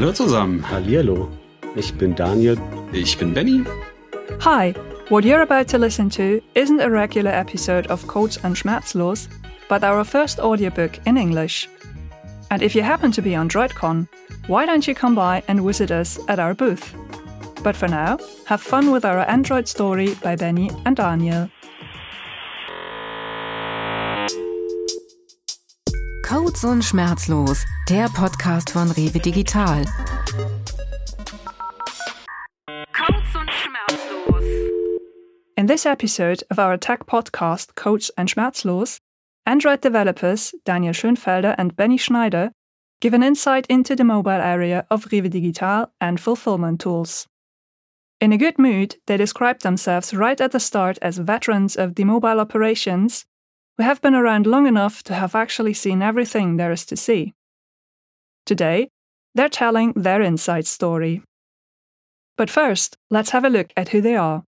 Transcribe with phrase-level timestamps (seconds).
[0.00, 0.64] Hallo zusammen.
[0.66, 1.28] Hallihallo.
[1.76, 2.56] Ich bin Daniel.
[2.90, 3.62] Ich bin Benny.
[4.40, 4.72] Hi.
[5.10, 9.28] What you're about to listen to isn't a regular episode of Codes and Schmerzlos,
[9.68, 11.68] but our first audiobook in English.
[12.50, 14.08] And if you happen to be on DroidCon,
[14.46, 16.94] why don't you come by and visit us at our booth?
[17.62, 21.50] But for now, have fun with our Android story by Benny and Daniel.
[26.30, 29.84] Codes und Schmerzlos, der Podcast von Rewe Digital.
[32.92, 34.44] Codes und Schmerzlos.
[35.56, 38.98] In this episode of our tech podcast, Codes and Schmerzlos,
[39.44, 42.52] Android developers Daniel Schönfelder and Benny Schneider
[43.00, 47.26] give an insight into the mobile area of Rewe Digital and fulfillment tools.
[48.20, 52.04] In a good mood, they describe themselves right at the start as veterans of the
[52.04, 53.26] mobile operations
[53.78, 57.34] we have been around long enough to have actually seen everything there is to see.
[58.46, 58.88] Today,
[59.34, 61.22] they're telling their inside story.
[62.36, 64.44] But first, let's have a look at who they are.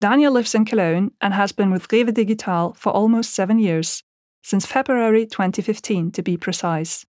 [0.00, 4.02] Daniel lives in Cologne and has been with Rewe Digital for almost seven years,
[4.42, 7.06] since February 2015 to be precise.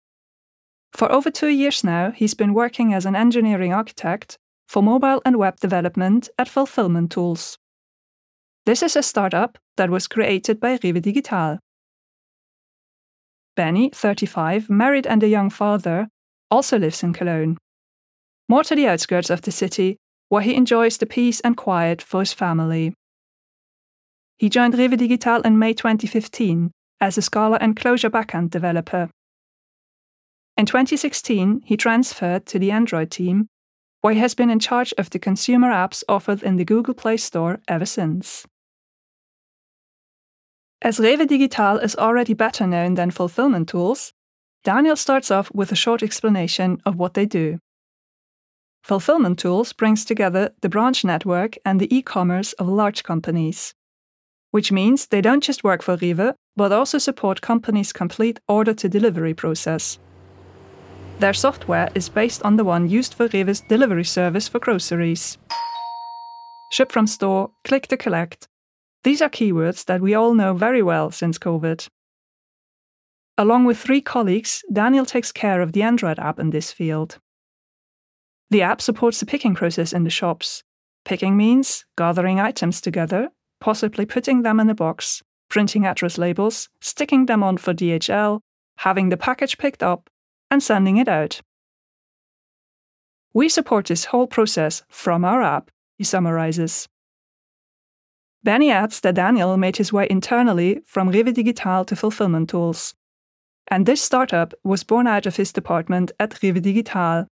[0.93, 5.37] For over two years now, he's been working as an engineering architect for mobile and
[5.37, 7.59] web development at Fulfillment Tools.
[8.65, 11.59] This is a startup that was created by Rewe Digital.
[13.57, 16.09] Benny, 35, married and a young father,
[16.51, 17.57] also lives in Cologne.
[18.49, 19.97] More to the outskirts of the city,
[20.29, 22.95] where he enjoys the peace and quiet for his family.
[24.39, 29.11] He joined Rewe Digital in May 2015 as a Scala and Clojure backend developer.
[30.57, 33.47] In 2016, he transferred to the Android team,
[34.01, 37.17] where he has been in charge of the consumer apps offered in the Google Play
[37.17, 38.47] Store ever since.
[40.89, 44.15] As Rewe Digital is already better known than fulfillment tools,
[44.65, 47.59] Daniel starts off with a short explanation of what they do.
[48.83, 53.75] Fulfillment Tools brings together the branch network and the e commerce of large companies,
[54.51, 58.89] which means they don't just work for Rewe, but also support companies' complete order to
[58.89, 59.99] delivery process.
[61.19, 65.37] Their software is based on the one used for Rewe's delivery service for groceries.
[66.73, 68.49] Ship from store, click to collect,
[69.05, 71.89] these are keywords that we all know very well since COVID.
[73.37, 77.19] Along with three colleagues, Daniel takes care of the Android app in this field.
[78.51, 80.65] The app supports the picking process in the shops.
[81.05, 83.29] Picking means gathering items together,
[83.61, 88.41] possibly putting them in a box, printing address labels, sticking them on for DHL,
[88.79, 90.11] having the package picked up,
[90.51, 91.41] and sending it out.
[93.33, 96.89] We support this whole process from our app, he summarizes.
[98.49, 102.95] Benny adds that Daniel made his way internally from Rewe Digital to fulfillment tools.
[103.71, 107.27] And this startup was born out of his department at Rewe Digital.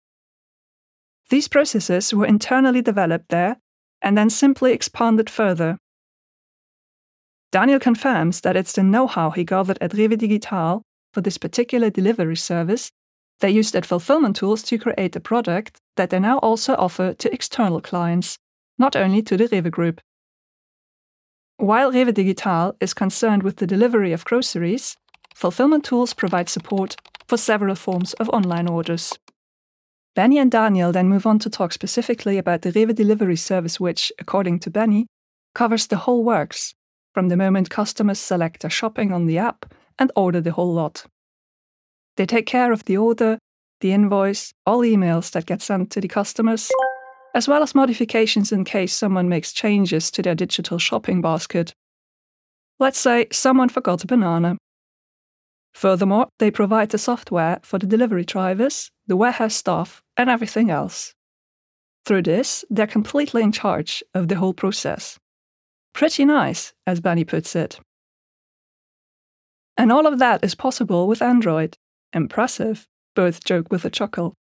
[1.31, 3.57] These processes were internally developed there
[4.03, 5.79] and then simply expanded further.
[7.51, 10.83] Daniel confirms that it's the know how he gathered at Rewe Digital
[11.15, 12.91] for this particular delivery service
[13.41, 17.33] they used at Fulfillment Tools to create a product that they now also offer to
[17.33, 18.37] external clients,
[18.77, 20.03] not only to the Rewe Group.
[21.59, 24.97] While Rewe Digital is concerned with the delivery of groceries,
[25.35, 26.97] fulfillment tools provide support
[27.27, 29.19] for several forms of online orders.
[30.15, 34.13] Benny and Daniel then move on to talk specifically about the Rewe delivery service, which,
[34.19, 35.07] according to Benny,
[35.55, 36.75] covers the whole works,
[37.15, 41.07] from the moment customers select their shopping on the app and order the whole lot.
[42.19, 43.39] They take care of the order,
[43.81, 46.71] the invoice, all emails that get sent to the customers,
[47.37, 51.75] as well as modifications in case someone makes changes to their digital shopping basket.
[52.81, 54.57] Let's say someone forgot a banana.
[55.75, 61.13] Furthermore, they provide the software for the delivery drivers, the warehouse staff, and everything else.
[62.07, 65.19] Through this, they're completely in charge of the whole process.
[65.93, 67.79] Pretty nice, as Benny puts it.
[69.77, 71.77] And all of that is possible with Android.
[72.15, 74.33] Impressive, both joke with a chuckle.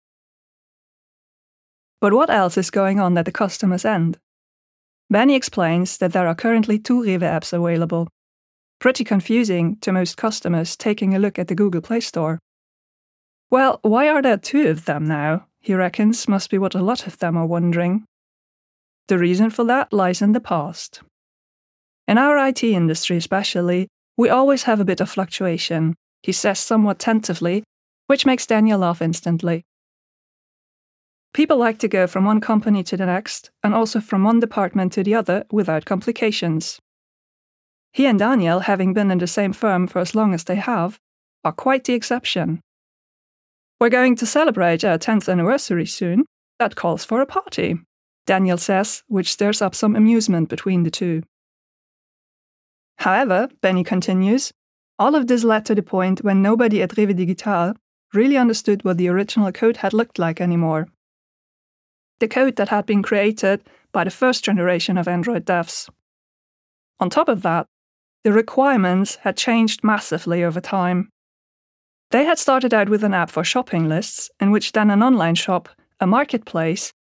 [2.01, 4.17] But what else is going on at the customer's end?
[5.09, 8.07] Benny explains that there are currently two Rewe apps available.
[8.79, 12.39] Pretty confusing to most customers taking a look at the Google Play Store.
[13.49, 15.47] Well, why are there two of them now?
[15.61, 18.05] He reckons must be what a lot of them are wondering.
[19.07, 21.01] The reason for that lies in the past.
[22.07, 23.87] In our IT industry, especially,
[24.17, 27.63] we always have a bit of fluctuation, he says somewhat tentatively,
[28.07, 29.63] which makes Daniel laugh instantly.
[31.35, 34.93] People like to go from one company to the next, and also from one department
[34.93, 36.79] to the other without complications.
[37.91, 40.97] He and Daniel, having been in the same firm for as long as they have,
[41.43, 42.61] are quite the exception.
[43.81, 46.23] We're going to celebrate our 10th anniversary soon.
[46.57, 47.79] That calls for a party,
[48.25, 51.23] Daniel says, which stirs up some amusement between the two.
[52.99, 54.53] However, Benny continues,
[54.97, 57.73] all of this led to the point when nobody at Rewe Digital
[58.13, 60.87] really understood what the original code had looked like anymore.
[62.19, 65.89] The code that had been created by the first generation of Android devs.
[66.99, 67.65] On top of that,
[68.23, 71.09] the requirements had changed massively over time.
[72.11, 75.35] They had started out with an app for shopping lists, in which then an online
[75.35, 75.69] shop,
[75.99, 76.93] a marketplace,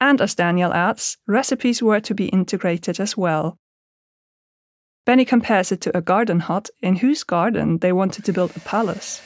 [0.00, 3.56] and as Daniel adds, recipes were to be integrated as well.
[5.06, 8.60] Benny compares it to a garden hut in whose garden they wanted to build a
[8.60, 9.22] palace,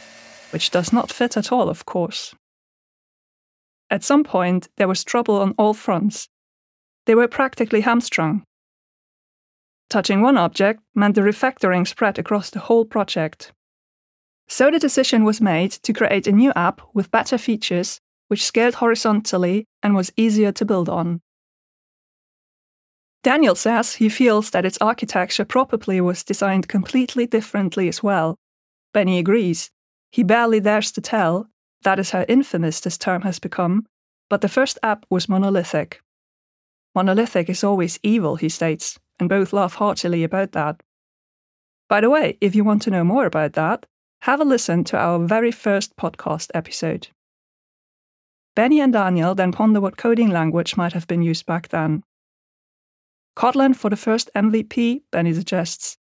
[0.50, 2.34] which does not fit at all, of course.
[3.92, 6.30] At some point, there was trouble on all fronts.
[7.04, 8.42] They were practically hamstrung.
[9.90, 13.52] Touching one object meant the refactoring spread across the whole project.
[14.48, 18.76] So the decision was made to create a new app with better features, which scaled
[18.76, 21.20] horizontally and was easier to build on.
[23.22, 28.38] Daniel says he feels that its architecture probably was designed completely differently as well.
[28.94, 29.70] Benny agrees.
[30.10, 31.51] He barely dares to tell,
[31.82, 33.86] that is how infamous this term has become,
[34.28, 36.00] but the first app was monolithic.
[36.94, 40.82] Monolithic is always evil, he states, and both laugh heartily about that.
[41.88, 43.86] By the way, if you want to know more about that,
[44.22, 47.08] have a listen to our very first podcast episode.
[48.54, 52.02] Benny and Daniel then ponder what coding language might have been used back then.
[53.36, 55.96] Kotlin for the first MVP, Benny suggests.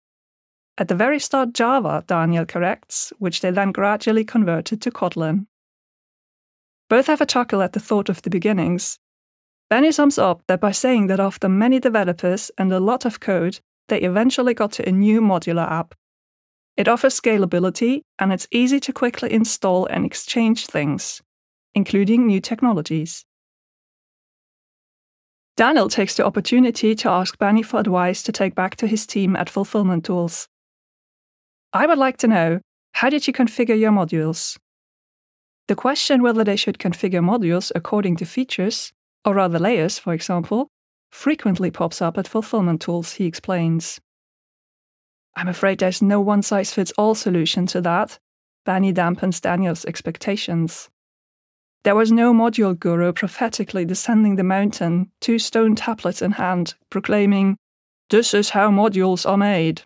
[0.78, 5.46] At the very start, Java, Daniel corrects, which they then gradually converted to Kotlin.
[6.90, 8.98] Both have a chuckle at the thought of the beginnings.
[9.70, 13.60] Benny sums up that by saying that after many developers and a lot of code,
[13.88, 15.94] they eventually got to a new modular app.
[16.76, 21.22] It offers scalability and it's easy to quickly install and exchange things,
[21.76, 23.26] including new technologies.
[25.56, 29.36] Daniel takes the opportunity to ask Benny for advice to take back to his team
[29.36, 30.48] at Fulfillment Tools.
[31.74, 32.62] I would like to know
[32.94, 34.58] how did you configure your modules?
[35.70, 38.92] The question whether they should configure modules according to features,
[39.24, 40.68] or rather layers, for example,
[41.12, 44.02] frequently pops up at Fulfillment Tools, he explains.
[45.36, 48.18] I'm afraid there's no one size fits all solution to that.
[48.66, 50.90] Benny dampens Daniel's expectations.
[51.84, 57.58] There was no module guru prophetically descending the mountain, two stone tablets in hand, proclaiming,
[58.10, 59.84] This is how modules are made.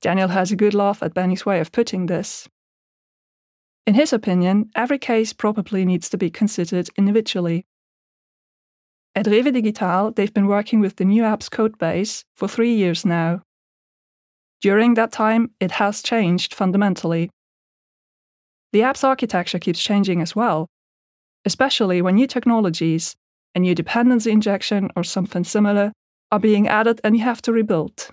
[0.00, 2.48] Daniel has a good laugh at Benny's way of putting this.
[3.86, 7.66] In his opinion, every case probably needs to be considered individually.
[9.14, 13.42] At Rewe Digital, they've been working with the new app's codebase for three years now.
[14.62, 17.30] During that time, it has changed fundamentally.
[18.72, 20.66] The app's architecture keeps changing as well,
[21.44, 23.14] especially when new technologies,
[23.54, 25.92] a new dependency injection or something similar,
[26.32, 28.08] are being added and you have to rebuild.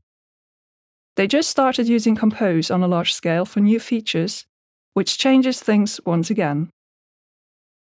[1.15, 4.45] They just started using Compose on a large scale for new features,
[4.93, 6.69] which changes things once again.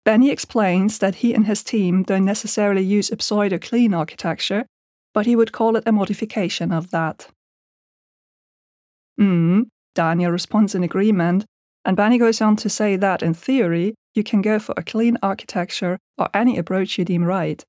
[0.05, 4.65] Benny explains that he and his team don't necessarily use a pseudo clean architecture,
[5.13, 7.27] but he would call it a modification of that.
[9.17, 9.63] Hmm,
[9.95, 11.45] Daniel responds in agreement
[11.85, 15.17] and Benny goes on to say that, in theory, you can go for a clean
[15.23, 17.63] architecture or any approach you deem right.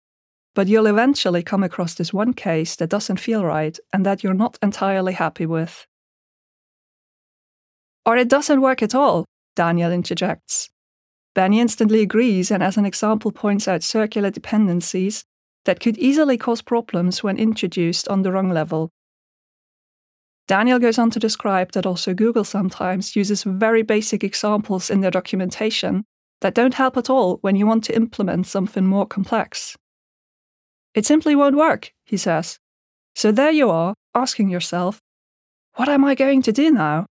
[0.54, 4.34] But you'll eventually come across this one case that doesn't feel right and that you're
[4.34, 5.86] not entirely happy with.
[8.10, 9.24] Or it doesn't work at all,
[9.54, 10.68] Daniel interjects.
[11.32, 15.22] Benny instantly agrees and, as an example, points out circular dependencies
[15.64, 18.90] that could easily cause problems when introduced on the wrong level.
[20.48, 25.12] Daniel goes on to describe that also Google sometimes uses very basic examples in their
[25.12, 26.04] documentation
[26.40, 29.76] that don't help at all when you want to implement something more complex.
[30.94, 32.58] It simply won't work, he says.
[33.14, 34.98] So there you are, asking yourself,
[35.74, 37.06] what am I going to do now?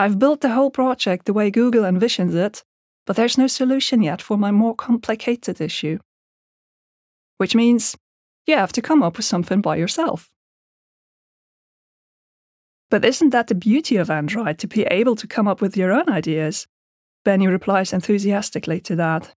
[0.00, 2.64] I've built the whole project the way Google envisions it,
[3.04, 5.98] but there's no solution yet for my more complicated issue.
[7.36, 7.98] Which means
[8.46, 10.30] you have to come up with something by yourself.
[12.90, 15.92] But isn't that the beauty of Android, to be able to come up with your
[15.92, 16.66] own ideas?
[17.22, 19.34] Benny replies enthusiastically to that.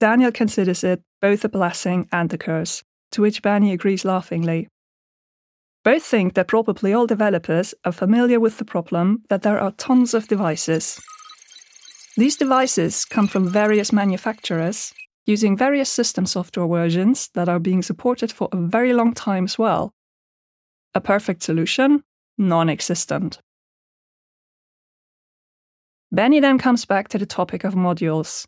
[0.00, 2.82] Daniel considers it both a blessing and a curse,
[3.12, 4.68] to which Benny agrees laughingly.
[5.90, 10.14] Both think that probably all developers are familiar with the problem that there are tons
[10.14, 11.00] of devices.
[12.16, 14.94] These devices come from various manufacturers
[15.26, 19.58] using various system software versions that are being supported for a very long time as
[19.58, 19.90] well.
[20.94, 22.04] A perfect solution?
[22.38, 23.40] non existent.
[26.12, 28.46] Benny then comes back to the topic of modules.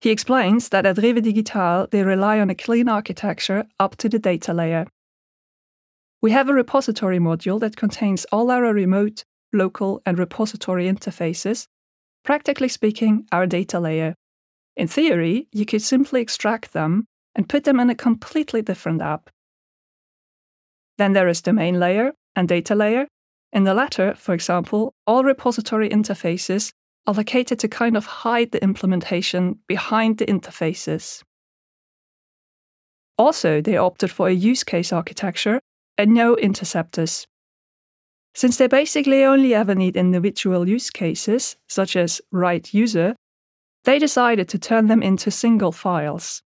[0.00, 4.18] He explains that at Rewe Digital they rely on a clean architecture up to the
[4.18, 4.88] data layer.
[6.22, 11.66] We have a repository module that contains all our remote, local, and repository interfaces,
[12.24, 14.14] practically speaking, our data layer.
[14.76, 19.30] In theory, you could simply extract them and put them in a completely different app.
[20.98, 23.06] Then there is the domain layer and data layer.
[23.52, 26.72] In the latter, for example, all repository interfaces
[27.06, 31.22] are located to kind of hide the implementation behind the interfaces.
[33.18, 35.60] Also, they opted for a use case architecture
[35.98, 37.26] and no interceptors.
[38.34, 43.16] Since they basically only ever need individual use cases, such as write user,
[43.84, 46.42] they decided to turn them into single files.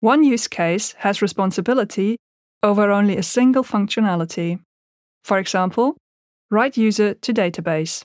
[0.00, 2.18] One use case has responsibility
[2.62, 4.60] over only a single functionality.
[5.22, 5.96] For example,
[6.50, 8.04] write user to database.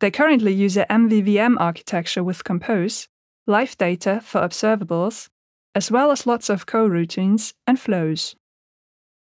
[0.00, 3.06] They currently use a MVVM architecture with Compose,
[3.46, 5.28] live data for observables,
[5.74, 8.34] as well as lots of coroutines and flows.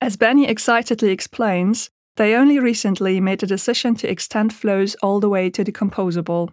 [0.02, 5.30] As Benny excitedly explains, they only recently made the decision to extend flows all the
[5.30, 6.50] way to the composable.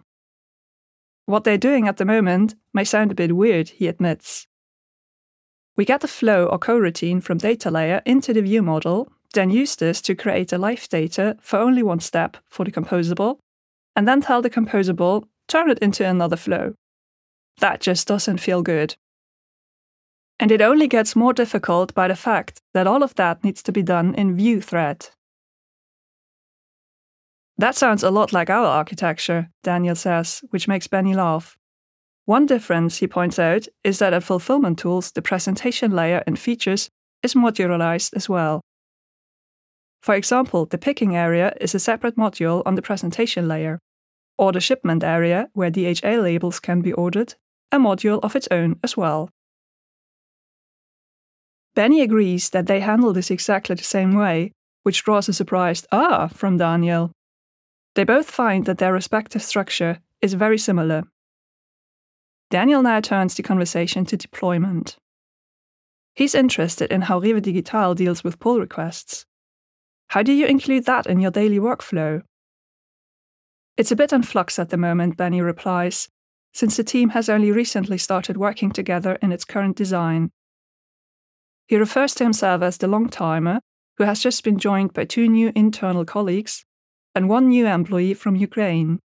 [1.25, 4.47] What they're doing at the moment may sound a bit weird, he admits.
[5.75, 9.75] We get the flow or coroutine from data layer into the view model, then use
[9.75, 13.39] this to create a live data for only one step for the composable,
[13.95, 16.73] and then tell the composable, turn it into another flow.
[17.59, 18.95] That just doesn't feel good.
[20.39, 23.71] And it only gets more difficult by the fact that all of that needs to
[23.71, 25.09] be done in view thread.
[27.57, 31.57] That sounds a lot like our architecture, Daniel says, which makes Benny laugh.
[32.25, 36.89] One difference, he points out, is that at Fulfillment Tools, the presentation layer and features
[37.23, 38.61] is modularized as well.
[40.01, 43.79] For example, the picking area is a separate module on the presentation layer,
[44.37, 47.33] or the shipment area, where DHL labels can be ordered,
[47.71, 49.29] a module of its own as well.
[51.77, 56.27] Benny agrees that they handle this exactly the same way, which draws a surprised ah
[56.27, 57.11] from Daniel.
[57.93, 61.03] They both find that their respective structure is very similar.
[62.49, 64.97] Daniel now turns the conversation to deployment.
[66.15, 69.27] He's interested in how Rewe Digital deals with pull requests.
[70.07, 72.23] How do you include that in your daily workflow?
[73.77, 76.09] It's a bit in flux at the moment, Benny replies,
[76.53, 80.31] since the team has only recently started working together in its current design.
[81.67, 83.59] He refers to himself as the long timer,
[83.97, 86.63] who has just been joined by two new internal colleagues
[87.13, 88.99] and one new employee from Ukraine.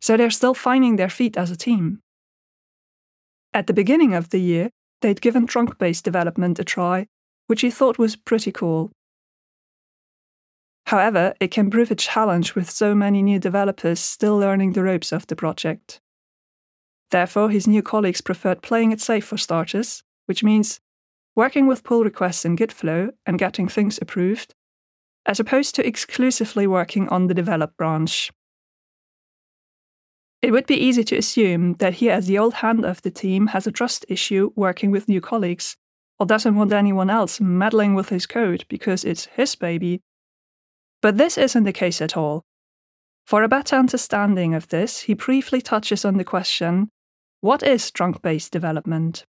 [0.00, 2.00] So they're still finding their feet as a team.
[3.52, 7.06] At the beginning of the year, they'd given trunk based development a try,
[7.48, 8.92] which he thought was pretty cool.
[10.86, 15.12] However, it can prove a challenge with so many new developers still learning the ropes
[15.12, 16.00] of the project.
[17.10, 20.80] Therefore, his new colleagues preferred playing it safe for starters, which means
[21.40, 24.54] working with pull requests in Gitflow and getting things approved,
[25.24, 28.30] as opposed to exclusively working on the develop branch.
[30.42, 33.46] It would be easy to assume that he, as the old hand of the team,
[33.54, 35.78] has a trust issue working with new colleagues,
[36.18, 40.02] or doesn't want anyone else meddling with his code because it's his baby.
[41.00, 42.42] But this isn't the case at all.
[43.26, 46.90] For a better understanding of this, he briefly touches on the question
[47.40, 49.24] what is trunk based development?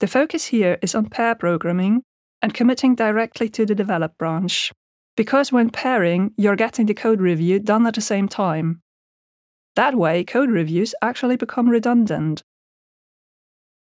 [0.00, 2.02] The focus here is on pair programming
[2.40, 4.72] and committing directly to the develop branch,
[5.16, 8.80] because when pairing, you're getting the code review done at the same time.
[9.74, 12.42] That way, code reviews actually become redundant.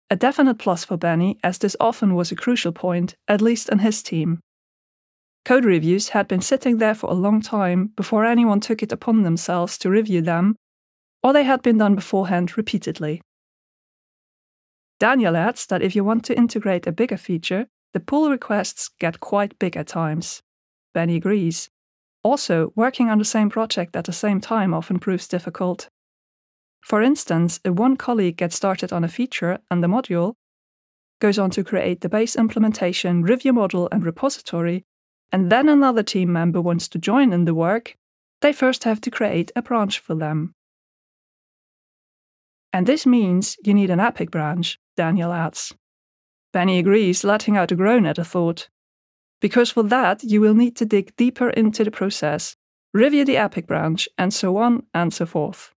[0.10, 3.80] A definite plus for Benny, as this often was a crucial point, at least in
[3.80, 4.40] his team.
[5.46, 9.22] Code reviews had been sitting there for a long time before anyone took it upon
[9.22, 10.56] themselves to review them,
[11.22, 13.22] or they had been done beforehand repeatedly.
[15.00, 19.20] Daniel adds that if you want to integrate a bigger feature, the pull requests get
[19.20, 20.42] quite big at times.
[20.94, 21.70] Benny agrees,
[22.24, 25.90] also, working on the same project at the same time often proves difficult.
[26.82, 30.34] For instance, if one colleague gets started on a feature and the module,
[31.20, 34.84] goes on to create the base implementation, review model, and repository,
[35.32, 37.96] and then another team member wants to join in the work,
[38.42, 40.54] they first have to create a branch for them.
[42.74, 45.74] And this means you need an Epic branch, Daniel adds.
[46.52, 48.68] Benny agrees, letting out a groan at the thought
[49.40, 52.56] because for that you will need to dig deeper into the process,
[52.94, 55.74] review the Epic branch, and so on and so forth.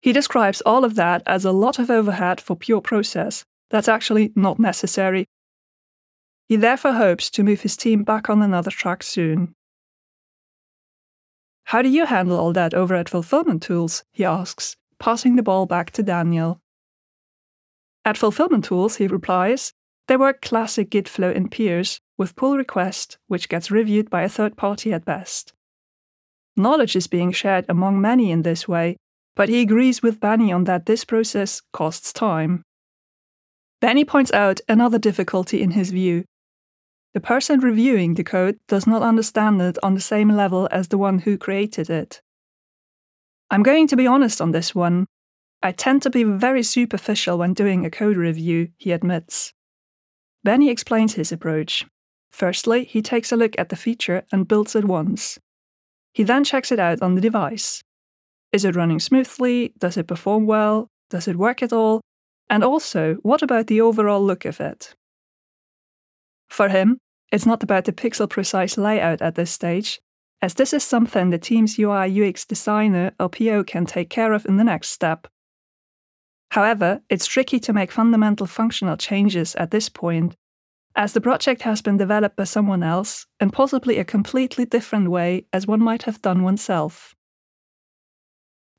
[0.00, 4.32] He describes all of that as a lot of overhead for pure process that's actually
[4.36, 5.26] not necessary.
[6.48, 9.54] He therefore hopes to move his team back on another track soon.
[11.64, 14.04] How do you handle all that over at Fulfillment Tools?
[14.12, 16.60] he asks, passing the ball back to Daniel.
[18.06, 19.72] At Fulfillment Tools, he replies,
[20.06, 24.28] they work classic Git flow in peers with pull request, which gets reviewed by a
[24.28, 25.52] third party at best.
[26.56, 28.96] Knowledge is being shared among many in this way,
[29.34, 32.62] but he agrees with Benny on that this process costs time.
[33.80, 36.24] Benny points out another difficulty in his view.
[37.12, 40.98] The person reviewing the code does not understand it on the same level as the
[40.98, 42.20] one who created it.
[43.50, 45.06] I'm going to be honest on this one.
[45.66, 49.52] I tend to be very superficial when doing a code review, he admits.
[50.44, 51.84] Benny explains his approach.
[52.30, 55.40] Firstly, he takes a look at the feature and builds it once.
[56.12, 57.82] He then checks it out on the device.
[58.52, 59.72] Is it running smoothly?
[59.76, 60.86] Does it perform well?
[61.10, 62.00] Does it work at all?
[62.48, 64.94] And also, what about the overall look of it?
[66.48, 66.98] For him,
[67.32, 69.98] it's not about the pixel precise layout at this stage,
[70.40, 74.46] as this is something the team's UI UX designer or PO can take care of
[74.46, 75.26] in the next step.
[76.50, 80.36] However, it's tricky to make fundamental functional changes at this point,
[80.94, 85.46] as the project has been developed by someone else in possibly a completely different way
[85.52, 87.14] as one might have done oneself.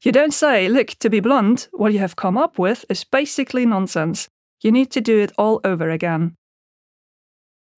[0.02, 3.66] You don't say, look, to be blunt, what you have come up with is basically
[3.66, 4.30] nonsense.
[4.62, 6.36] You need to do it all over again.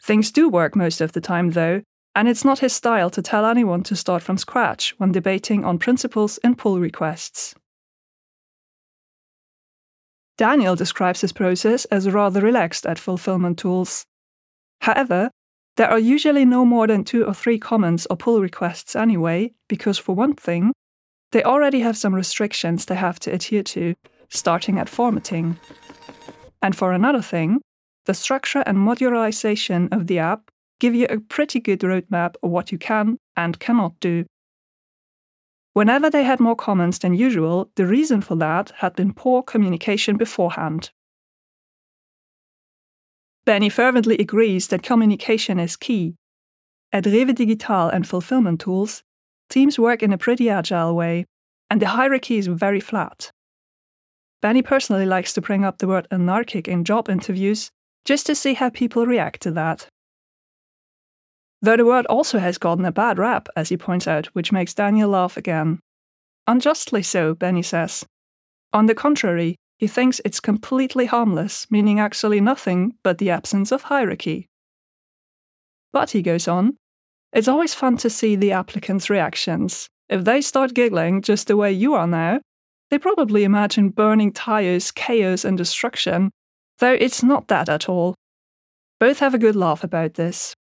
[0.02, 1.82] Things do work most of the time, though,
[2.16, 5.80] and it's not his style to tell anyone to start from scratch when debating on
[5.80, 7.56] principles in pull requests.
[10.40, 14.06] Daniel describes his process as rather relaxed at fulfillment tools.
[14.80, 15.32] However,
[15.76, 19.98] there are usually no more than two or three comments or pull requests anyway, because
[19.98, 20.72] for one thing,
[21.34, 23.96] they already have some restrictions they have to adhere to,
[24.30, 25.60] starting at formatting.
[26.62, 27.60] And for another thing,
[28.06, 32.72] the structure and modularization of the app give you a pretty good roadmap of what
[32.72, 34.26] you can and cannot do.
[35.80, 40.18] Whenever they had more comments than usual, the reason for that had been poor communication
[40.18, 40.92] beforehand.
[43.46, 46.16] Benny fervently agrees that communication is key.
[46.92, 49.04] At Rewe Digital and Fulfillment Tools,
[49.50, 51.26] teams work in a pretty agile way,
[51.70, 53.32] and the hierarchy is very flat.
[54.42, 57.72] Benny personally likes to bring up the word anarchic in job interviews
[58.04, 59.88] just to see how people react to that.
[61.62, 64.74] Though the word also has gotten a bad rap, as he points out, which makes
[64.74, 65.80] Daniel laugh again.
[66.48, 68.06] Unjustly so, Benny says.
[68.72, 73.84] On the contrary, he thinks it's completely harmless, meaning actually nothing but the absence of
[73.84, 74.48] hierarchy.
[75.92, 76.78] But he goes on,
[77.34, 79.88] it's always fun to see the applicants' reactions.
[80.10, 82.42] If they start giggling just the way you are now,
[82.90, 86.32] they probably imagine burning tires, chaos, and destruction,
[86.80, 88.16] though it's not that at all.
[89.00, 90.56] Both have a good laugh about this.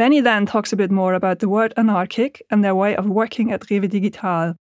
[0.00, 3.52] Benny then talks a bit more about the word anarchic and their way of working
[3.52, 4.54] at Rewe Digital.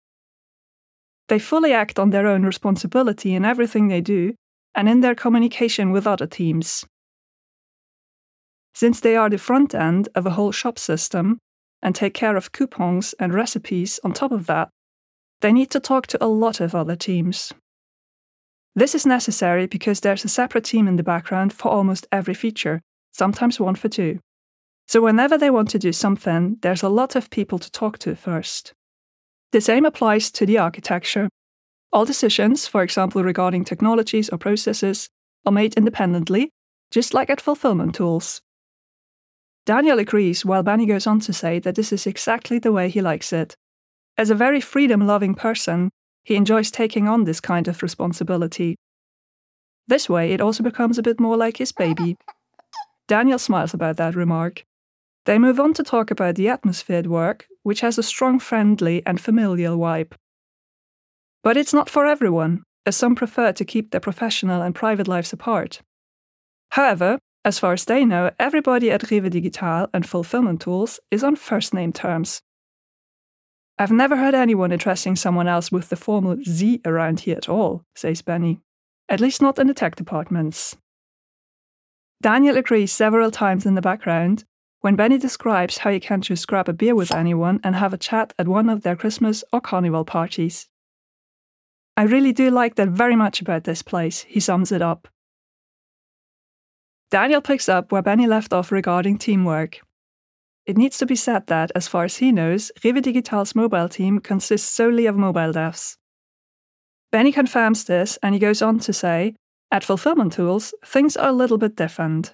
[1.29, 4.33] They fully act on their own responsibility in everything they do
[4.75, 6.87] and in their communication with other teams.
[8.75, 11.37] Since they are the front end of a whole shop system
[11.83, 14.71] and take care of coupons and recipes on top of that,
[15.43, 17.53] they need to talk to a lot of other teams.
[18.75, 22.81] This is necessary because there's a separate team in the background for almost every feature,
[23.13, 24.19] sometimes one for two.
[24.89, 28.15] So, whenever they want to do something, there's a lot of people to talk to
[28.15, 28.73] first.
[29.53, 31.29] The same applies to the architecture.
[31.93, 35.09] All decisions, for example regarding technologies or processes,
[35.45, 36.51] are made independently,
[36.91, 38.43] just like at fulfillment tools.
[39.65, 43.03] Daniel agrees, while Benny goes on to say that this is exactly the way he
[43.03, 43.57] likes it.
[44.17, 45.91] As a very freedom loving person,
[46.23, 48.77] he enjoys taking on this kind of responsibility.
[49.89, 52.17] This way, it also becomes a bit more like his baby.
[53.09, 54.65] Daniel smiles about that remark.
[55.27, 59.05] They move on to talk about the atmosphere at work, which has a strong friendly
[59.05, 60.13] and familial vibe.
[61.43, 65.33] But it's not for everyone, as some prefer to keep their professional and private lives
[65.33, 65.83] apart.
[66.71, 71.35] However, as far as they know, everybody at Rewe Digital and Fulfillment Tools is on
[71.35, 72.41] first name terms.
[73.79, 77.83] I've never heard anyone addressing someone else with the formal Sie around here at all,
[77.97, 78.61] says Benny.
[79.09, 80.77] At least not in the tech departments.
[82.23, 84.45] Daniel agrees several times in the background
[84.81, 87.99] when Benny describes how you can just grab a beer with anyone and have a
[87.99, 90.69] chat at one of their Christmas or carnival parties.
[91.97, 95.09] I really do like that very much about this place, he sums it up.
[97.11, 99.81] Daniel picks up where Benny left off regarding teamwork.
[100.67, 104.19] It needs to be said that, as far as he knows, Rewe Digital's mobile team
[104.19, 105.97] consists solely of mobile devs.
[107.13, 109.35] Benny confirms this and he goes on to say,
[109.71, 112.33] at Fulfillment Tools, things are a little bit different.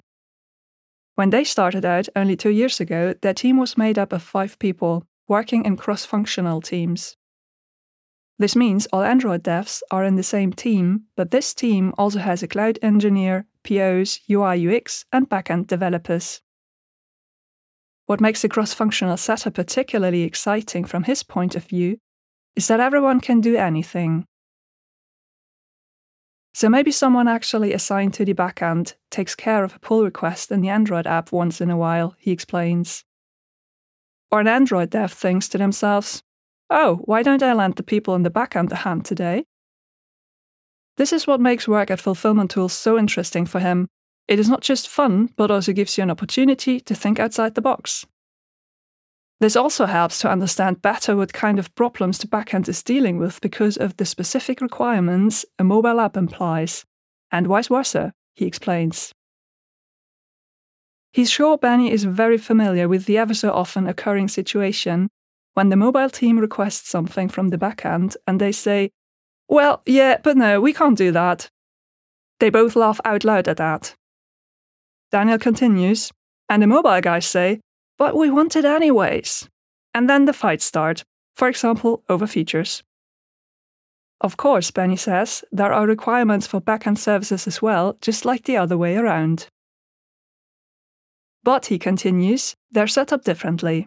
[1.15, 4.57] When they started out only two years ago, their team was made up of five
[4.57, 7.15] people, working in cross functional teams.
[8.39, 12.41] This means all Android devs are in the same team, but this team also has
[12.41, 16.41] a cloud engineer, POs, UI UX, and backend developers.
[18.07, 21.99] What makes the cross functional setup particularly exciting from his point of view
[22.55, 24.25] is that everyone can do anything.
[26.53, 30.61] So maybe someone actually assigned to the backend takes care of a pull request in
[30.61, 33.03] the Android app once in a while, he explains.
[34.31, 36.21] Or an Android dev thinks to themselves,
[36.69, 39.45] oh, why don't I lend the people in the backend a hand today?
[40.97, 43.87] This is what makes work at Fulfillment Tools so interesting for him.
[44.27, 47.61] It is not just fun, but also gives you an opportunity to think outside the
[47.61, 48.05] box.
[49.43, 53.41] This also helps to understand better what kind of problems the backend is dealing with
[53.41, 56.85] because of the specific requirements a mobile app implies,
[57.29, 59.11] and vice versa, he explains.
[61.11, 65.09] He's sure Benny is very familiar with the ever so often occurring situation
[65.55, 68.91] when the mobile team requests something from the backend and they say,
[69.49, 71.49] Well, yeah, but no, we can't do that.
[72.39, 73.93] They both laugh out loud at that.
[75.11, 76.13] Daniel continues,
[76.47, 77.59] and the mobile guys say,
[77.97, 79.49] but we want it anyways.
[79.93, 81.03] And then the fights start,
[81.35, 82.83] for example, over features.
[84.21, 88.57] Of course, Benny says, there are requirements for backend services as well, just like the
[88.57, 89.47] other way around.
[91.43, 93.85] But, he continues, they're set up differently.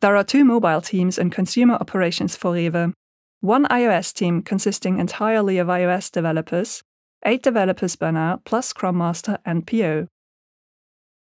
[0.00, 2.92] There are two mobile teams in consumer operations for Rewe.
[3.40, 6.82] One iOS team consisting entirely of iOS developers,
[7.24, 10.08] eight developers by now, plus Scrum Master and PO.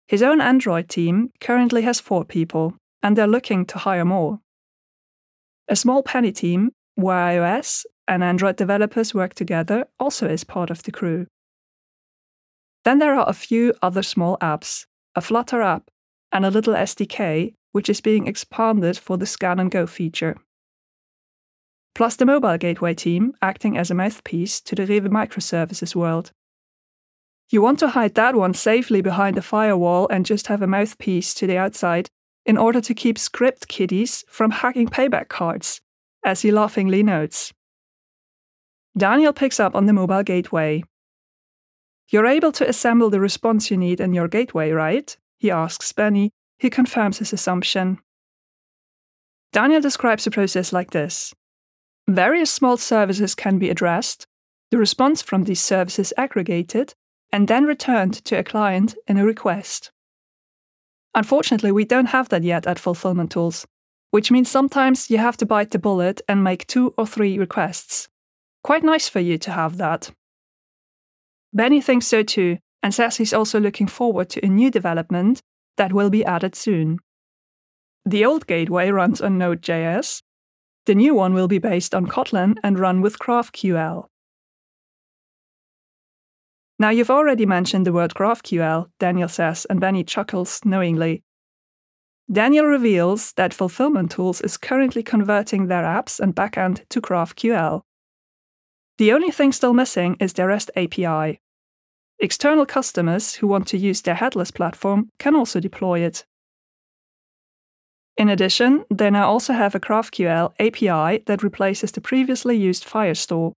[0.07, 4.39] His own Android team currently has four people, and they're looking to hire more.
[5.67, 10.83] A small Penny team, where iOS and Android developers work together, also is part of
[10.83, 11.27] the crew.
[12.83, 14.85] Then there are a few other small apps,
[15.15, 15.89] a Flutter app,
[16.31, 20.35] and a little SDK, which is being expanded for the scan and go feature.
[21.95, 26.31] Plus the mobile gateway team acting as a mouthpiece to the Rewe microservices world.
[27.53, 31.35] You want to hide that one safely behind a firewall and just have a mouthpiece
[31.35, 32.09] to the outside
[32.47, 35.79] in order to keep script kiddies from hacking payback cards,
[36.25, 37.53] as he laughingly notes.
[38.97, 40.83] Daniel picks up on the mobile gateway.
[42.09, 45.15] You're able to assemble the response you need in your gateway, right?
[45.37, 47.99] He asks Benny, who confirms his assumption.
[49.51, 51.35] Daniel describes the process like this
[52.07, 54.25] Various small services can be addressed,
[54.71, 56.95] the response from these services aggregated,
[57.33, 59.91] and then returned to a client in a request.
[61.15, 63.65] Unfortunately, we don't have that yet at Fulfillment Tools,
[64.11, 68.07] which means sometimes you have to bite the bullet and make two or three requests.
[68.63, 70.11] Quite nice for you to have that.
[71.51, 75.41] Benny thinks so too, and says he's also looking forward to a new development
[75.77, 76.99] that will be added soon.
[78.05, 80.21] The old gateway runs on Node.js.
[80.85, 84.05] The new one will be based on Kotlin and run with GraphQL.
[86.79, 91.23] Now, you've already mentioned the word GraphQL, Daniel says, and Benny chuckles knowingly.
[92.31, 97.81] Daniel reveals that Fulfillment Tools is currently converting their apps and backend to GraphQL.
[98.97, 101.39] The only thing still missing is their REST API.
[102.19, 106.25] External customers who want to use their headless platform can also deploy it.
[108.15, 113.53] In addition, they now also have a GraphQL API that replaces the previously used Firestore.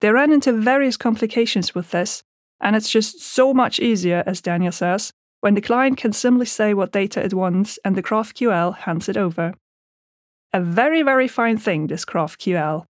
[0.00, 2.22] They ran into various complications with this,
[2.60, 6.74] and it's just so much easier, as Daniel says, when the client can simply say
[6.74, 9.54] what data it wants and the GraphQL hands it over.
[10.52, 12.84] A very, very fine thing, this GraphQL.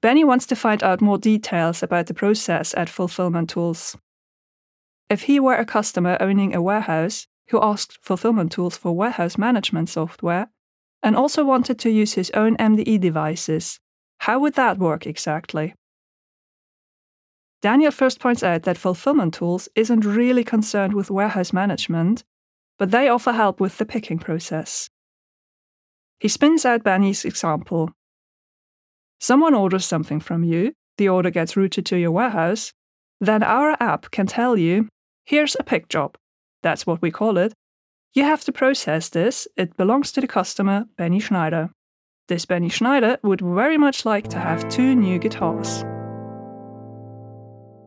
[0.00, 3.96] Benny wants to find out more details about the process at Fulfillment Tools.
[5.08, 9.90] If he were a customer owning a warehouse who asked Fulfillment Tools for warehouse management
[9.90, 10.48] software
[11.02, 13.78] and also wanted to use his own MDE devices,
[14.22, 15.74] how would that work exactly?
[17.60, 22.22] Daniel first points out that Fulfillment Tools isn't really concerned with warehouse management,
[22.78, 24.88] but they offer help with the picking process.
[26.20, 27.90] He spins out Benny's example.
[29.18, 32.72] Someone orders something from you, the order gets routed to your warehouse,
[33.20, 34.88] then our app can tell you
[35.24, 36.16] here's a pick job.
[36.62, 37.54] That's what we call it.
[38.12, 41.70] You have to process this, it belongs to the customer, Benny Schneider.
[42.32, 45.84] This Benny Schneider would very much like to have two new guitars.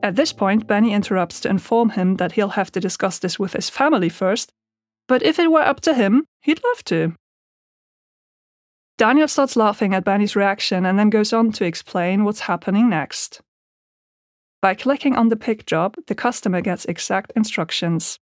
[0.03, 3.53] At this point, Benny interrupts to inform him that he'll have to discuss this with
[3.53, 4.51] his family first,
[5.07, 7.15] but if it were up to him, he'd love to.
[8.99, 13.41] Daniel starts laughing at Benny's reaction and then goes on to explain what's happening next.
[14.61, 18.19] By clicking on the pick job, the customer gets exact instructions.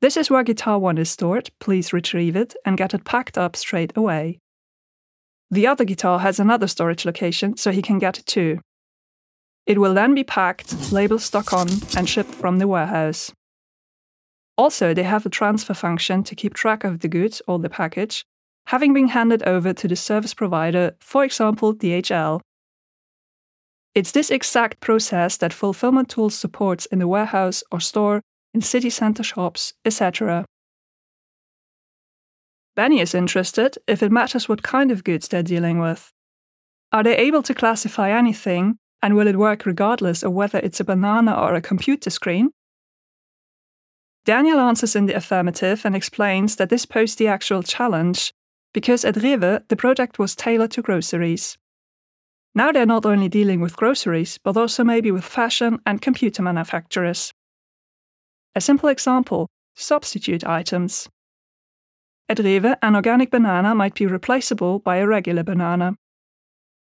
[0.00, 3.54] This is where Guitar 1 is stored, please retrieve it and get it packed up
[3.54, 4.40] straight away.
[5.52, 8.60] The other guitar has another storage location, so he can get it too.
[9.66, 13.30] It will then be packed, labeled stock on, and shipped from the warehouse.
[14.56, 18.24] Also, they have a transfer function to keep track of the goods or the package,
[18.68, 22.40] having been handed over to the service provider, for example, DHL.
[23.94, 28.22] It's this exact process that Fulfillment Tools supports in the warehouse or store,
[28.54, 30.46] in city center shops, etc.
[32.74, 36.10] Benny is interested if it matters what kind of goods they're dealing with.
[36.92, 40.84] Are they able to classify anything, and will it work regardless of whether it's a
[40.84, 42.50] banana or a computer screen?
[44.24, 48.32] Daniel answers in the affirmative and explains that this posed the actual challenge
[48.72, 51.58] because at Rewe the project was tailored to groceries.
[52.54, 57.32] Now they're not only dealing with groceries, but also maybe with fashion and computer manufacturers.
[58.54, 61.08] A simple example substitute items.
[62.32, 65.98] At Rewe, an organic banana might be replaceable by a regular banana.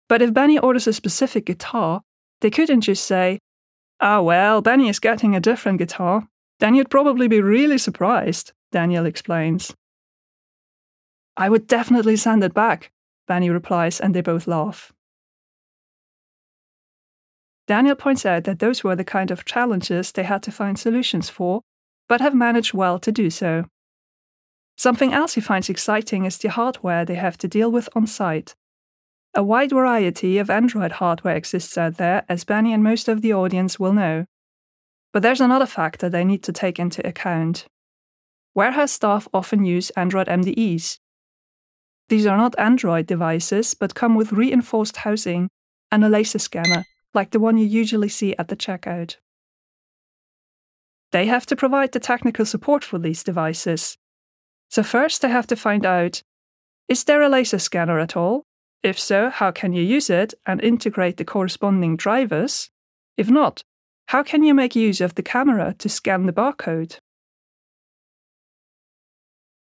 [0.09, 2.01] But if Benny orders a specific guitar,
[2.41, 3.41] they couldn't just say,
[4.01, 6.27] Ah, well, Benny is getting a different guitar.
[6.61, 9.75] Then you'd probably be really surprised, Daniel explains.
[11.37, 12.91] I would definitely send it back,
[13.29, 14.95] Benny replies, and they both laugh.
[17.67, 21.29] Daniel points out that those were the kind of challenges they had to find solutions
[21.29, 21.61] for,
[22.09, 23.67] but have managed well to do so.
[24.77, 28.55] Something else he finds exciting is the hardware they have to deal with on site.
[29.35, 33.33] A wide variety of Android hardware exists out there, as Benny and most of the
[33.33, 34.27] audience will know.
[35.13, 37.67] But there's another factor they need to take into account.
[38.55, 40.99] Warehouse staff often use Android MDEs.
[42.09, 45.49] These are not Android devices, but come with reinforced housing
[45.91, 46.85] and a laser scanner,
[47.15, 49.17] like the one you usually see at the checkout.
[51.11, 53.97] They have to provide the technical support for these devices.
[54.71, 56.23] So, first, I have to find out
[56.89, 58.45] is there a laser scanner at all?
[58.83, 62.69] If so, how can you use it and integrate the corresponding drivers?
[63.17, 63.63] If not,
[64.09, 66.99] how can you make use of the camera to scan the barcode?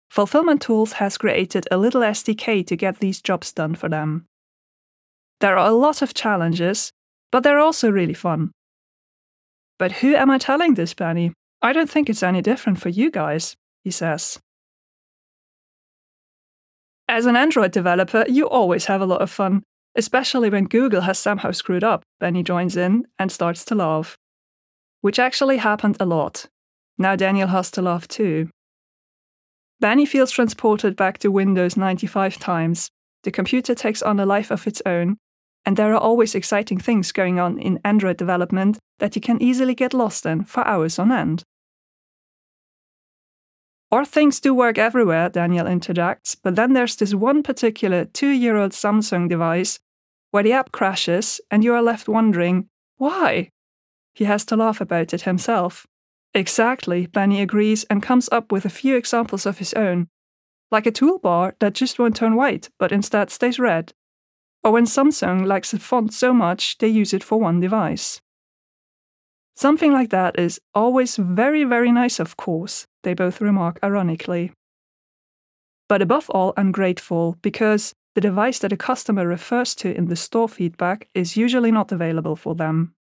[0.10, 4.26] Fulfillment Tools has created a little SDK to get these jobs done for them.
[5.40, 6.92] There are a lot of challenges,
[7.32, 8.52] but they're also really fun.
[9.78, 11.34] But who am I telling this, Benny?
[11.62, 14.40] I don't think it's any different for you guys, he says.
[17.12, 19.62] As an Android developer, you always have a lot of fun,
[19.96, 22.02] especially when Google has somehow screwed up.
[22.20, 24.18] Benny joins in and starts to laugh
[25.02, 26.46] which actually happened a lot.
[26.98, 28.50] Now Daniel has to laugh too.
[29.80, 32.90] Benny feels transported back to Windows 95 times.
[33.24, 35.18] The computer takes on a life of its own,
[35.66, 39.74] and there are always exciting things going on in Android development that you can easily
[39.74, 41.44] get lost in for hours on end.
[43.92, 48.56] Or things do work everywhere, Daniel interjects, but then there's this one particular two year
[48.56, 49.80] old Samsung device
[50.32, 53.50] where the app crashes and you are left wondering, why?
[54.14, 55.86] He has to laugh about it himself.
[56.34, 60.08] Exactly, Benny agrees and comes up with a few examples of his own,
[60.72, 63.94] like a toolbar that just won't turn white but instead stays red,
[64.64, 68.22] or when Samsung likes a font so much they use it for one device.
[69.54, 74.52] Something like that is always very, very nice, of course, they both remark ironically.
[75.88, 80.50] But above all, ungrateful because the device that a customer refers to in the store
[80.50, 82.94] feedback is usually not available for them.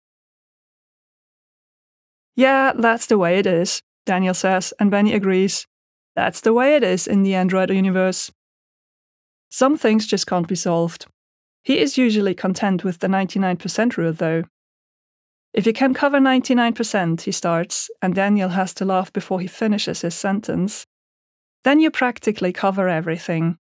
[2.37, 5.67] Yeah, that's the way it is, Daniel says, and Benny agrees.
[6.15, 8.31] That's the way it is in the Android universe.
[9.51, 11.07] Some things just can't be solved.
[11.63, 14.45] He is usually content with the 99% rule, though.
[15.59, 20.03] If you can cover 99%, he starts, and Daniel has to laugh before he finishes
[20.03, 20.87] his sentence,
[21.65, 23.57] then you practically cover everything.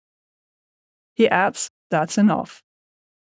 [1.13, 2.63] He adds, that's enough.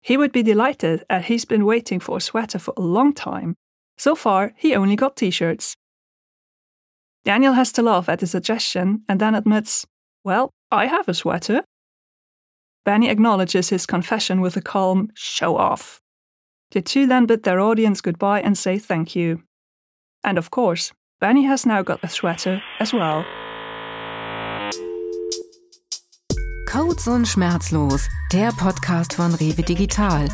[0.00, 3.56] He would be delighted as he's been waiting for a sweater for a long time.
[3.98, 5.74] So far, he only got t shirts.
[7.24, 9.86] Daniel has to laugh at the suggestion and then admits,
[10.24, 11.62] Well, I have a sweater.
[12.84, 16.00] Benny acknowledges his confession with a calm show off.
[16.70, 19.42] The two then bid their audience goodbye and say thank you.
[20.22, 23.24] And of course, Benny has now got a sweater as well.
[26.68, 30.28] Codes und Schmerzlos, der Podcast von Rewe Digital.